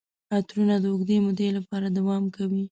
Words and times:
عطرونه 0.35 0.75
د 0.79 0.85
اوږدې 0.91 1.17
مودې 1.25 1.49
لپاره 1.57 1.87
دوام 1.97 2.23
کوي. 2.35 2.63